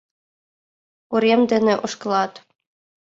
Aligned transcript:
Урем 1.13 1.41
дене 1.51 1.73
ошкылат. 1.85 2.33